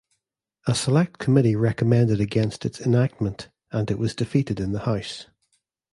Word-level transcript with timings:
A 0.65 0.73
select 0.73 1.19
committee 1.19 1.55
recommended 1.55 2.19
against 2.19 2.65
its 2.65 2.81
enactment 2.81 3.49
and 3.71 3.91
it 3.91 3.99
was 3.99 4.15
defeated 4.15 4.59
in 4.59 4.71
the 4.71 4.79
house. 4.85 5.27